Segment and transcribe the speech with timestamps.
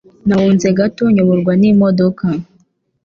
[0.27, 2.25] Nahunze gato nayoborwa n'imodoka